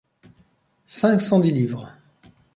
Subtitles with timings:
[0.87, 1.93] cinq cent dix livres.